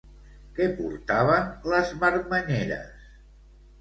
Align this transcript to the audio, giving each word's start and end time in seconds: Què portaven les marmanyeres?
Què 0.59 0.69
portaven 0.79 1.53
les 1.73 1.93
marmanyeres? 2.05 3.09